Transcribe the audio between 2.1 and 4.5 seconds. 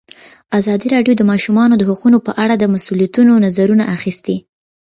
په اړه د مسؤلینو نظرونه اخیستي.